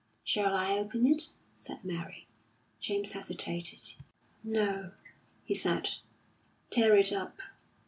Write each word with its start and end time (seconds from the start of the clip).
"Shall 0.23 0.55
I 0.55 0.79
open 0.79 1.05
it?" 1.05 1.29
said 1.55 1.85
Mary. 1.85 2.25
James 2.79 3.11
hesitated. 3.11 3.93
"No," 4.43 4.93
he 5.45 5.53
said; 5.53 5.89
"tear 6.71 6.95
it 6.97 7.11
up." 7.13 7.37